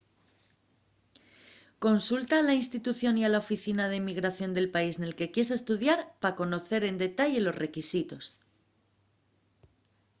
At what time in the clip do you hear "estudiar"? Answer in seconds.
5.59-5.99